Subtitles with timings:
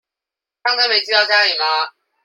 [0.63, 1.93] 帳單沒寄到家裡嗎？